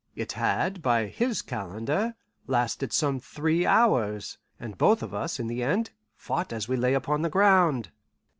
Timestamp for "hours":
3.67-4.39